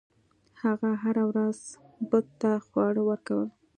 [0.61, 1.57] هغه هره ورځ
[2.09, 3.47] بت ته خواړه ورکول.